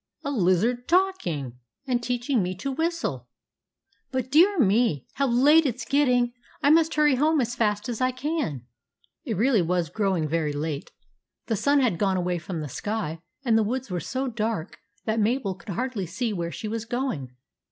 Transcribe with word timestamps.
A 0.23 0.31
lizard 0.31 0.87
talk 0.87 1.27
8 1.27 1.29
THE 1.29 1.29
ADVENTURES 1.29 1.37
OF 1.37 1.37
MABEL 1.45 1.53
ing 1.53 1.55
and 1.91 2.03
teaching 2.03 2.41
me 2.41 2.55
to 2.55 2.71
whistle! 2.71 3.27
But 4.09 4.31
dear 4.31 4.57
me! 4.57 5.05
how 5.13 5.27
late 5.27 5.67
it 5.67 5.79
's 5.79 5.85
getting! 5.85 6.33
I 6.63 6.71
must 6.71 6.95
hurry 6.95 7.17
home 7.17 7.39
as 7.39 7.53
fast 7.53 7.87
as 7.87 8.01
I 8.01 8.09
can." 8.09 8.65
It 9.25 9.37
really 9.37 9.61
was 9.61 9.89
growing 9.91 10.27
very 10.27 10.53
late. 10.53 10.89
The 11.45 11.55
sun 11.55 11.81
had 11.81 11.99
gone 11.99 12.17
away 12.17 12.39
from 12.39 12.61
the 12.61 12.67
sky 12.67 13.21
and 13.45 13.55
the 13.55 13.61
woods 13.63 13.91
were 13.91 13.99
so 13.99 14.27
dark 14.27 14.79
that 15.05 15.19
Mabel 15.19 15.53
could 15.53 15.69
hardly 15.75 16.07
see 16.07 16.33
where 16.33 16.51
she 16.51 16.67
was 16.67 16.85
going. 16.85 17.35